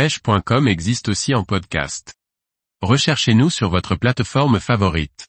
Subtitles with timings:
[0.00, 2.14] pêche.com existe aussi en podcast.
[2.80, 5.28] Recherchez-nous sur votre plateforme favorite.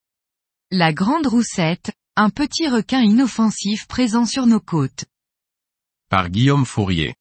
[0.72, 5.04] La grande roussette, un petit requin inoffensif présent sur nos côtes.
[6.08, 7.16] Par Guillaume Fourier.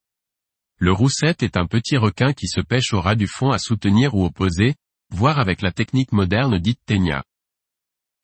[0.78, 4.14] Le roussette est un petit requin qui se pêche au ras du fond à soutenir
[4.14, 4.76] ou opposer,
[5.12, 7.24] voire avec la technique moderne dite ténia.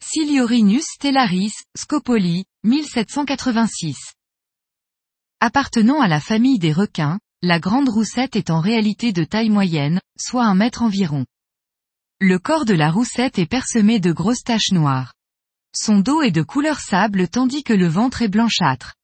[0.00, 3.96] Ciliorinus stellaris, Scopoli, 1786.
[5.40, 10.00] Appartenant à la famille des requins, la grande roussette est en réalité de taille moyenne,
[10.18, 11.26] soit un mètre environ.
[12.18, 15.12] Le corps de la roussette est parsemé de grosses taches noires.
[15.74, 18.94] Son dos est de couleur sable tandis que le ventre est blanchâtre.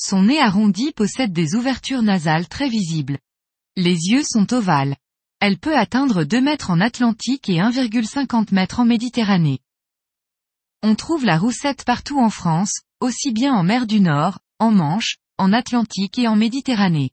[0.00, 3.18] Son nez arrondi possède des ouvertures nasales très visibles.
[3.76, 4.96] Les yeux sont ovales.
[5.38, 9.58] Elle peut atteindre 2 mètres en Atlantique et 1,50 mètres en Méditerranée.
[10.82, 15.18] On trouve la roussette partout en France, aussi bien en mer du Nord, en Manche,
[15.36, 17.10] en Atlantique et en Méditerranée.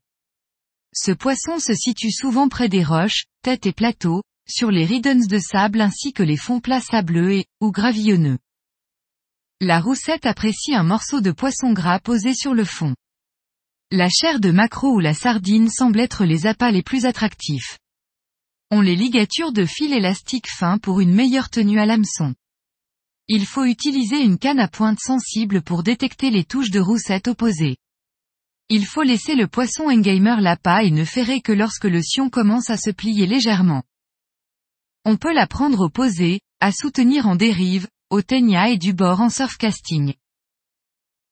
[0.94, 5.38] Ce poisson se situe souvent près des roches, têtes et plateaux, sur les ridens de
[5.38, 8.38] sable ainsi que les fonds plats sableux et, ou gravillonneux.
[9.60, 12.94] La roussette apprécie un morceau de poisson gras posé sur le fond.
[13.90, 17.78] La chair de maquereau ou la sardine semble être les appâts les plus attractifs.
[18.70, 22.34] On les ligature de fils élastiques fins pour une meilleure tenue à l'hameçon.
[23.28, 27.76] Il faut utiliser une canne à pointe sensible pour détecter les touches de roussette opposées.
[28.68, 32.70] Il faut laisser le poisson engamer l'appât et ne ferrer que lorsque le sion commence
[32.70, 33.82] à se plier légèrement.
[35.04, 39.20] On peut la prendre au posé, à soutenir en dérive, au ténia et du bord
[39.20, 40.14] en surfcasting.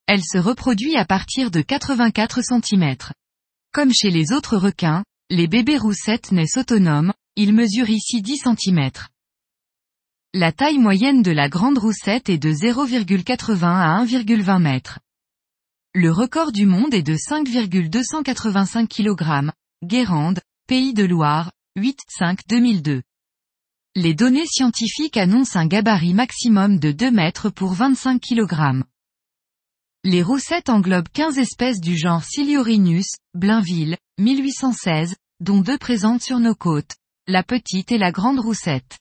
[0.07, 2.97] Elle se reproduit à partir de 84 cm.
[3.73, 8.91] Comme chez les autres requins, les bébés roussettes naissent autonomes, ils mesurent ici 10 cm.
[10.35, 14.81] La taille moyenne de la grande roussette est de 0,80 à 1,20 m.
[15.93, 19.51] Le record du monde est de 5,285 kg.
[19.83, 20.39] Guérande,
[20.69, 23.03] Pays de Loire, 8-5-2002.
[23.97, 28.85] Les données scientifiques annoncent un gabarit maximum de 2 mètres pour 25 kg.
[30.05, 36.55] Les roussettes englobent 15 espèces du genre Ciliorinus, Blainville, 1816, dont deux présentent sur nos
[36.55, 36.95] côtes,
[37.27, 39.01] la petite et la grande roussette.